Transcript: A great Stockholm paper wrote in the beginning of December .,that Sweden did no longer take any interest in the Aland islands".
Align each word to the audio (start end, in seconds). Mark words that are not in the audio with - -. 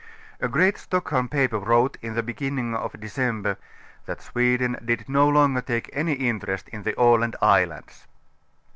A 0.39 0.47
great 0.47 0.79
Stockholm 0.79 1.29
paper 1.29 1.59
wrote 1.59 1.95
in 2.01 2.15
the 2.15 2.23
beginning 2.23 2.73
of 2.73 2.99
December 2.99 3.57
.,that 4.07 4.19
Sweden 4.19 4.75
did 4.83 5.07
no 5.07 5.29
longer 5.29 5.61
take 5.61 5.91
any 5.93 6.13
interest 6.13 6.67
in 6.69 6.81
the 6.81 6.99
Aland 6.99 7.35
islands". 7.39 8.07